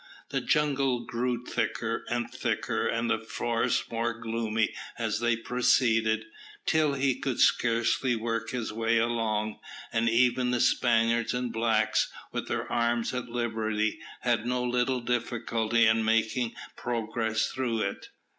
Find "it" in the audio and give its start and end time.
17.81-18.07